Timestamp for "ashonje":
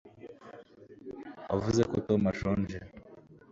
2.31-2.77